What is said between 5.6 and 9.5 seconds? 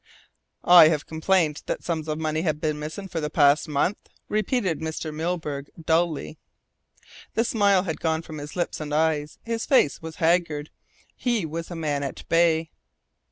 dully. The smile had gone from his lips and eyes.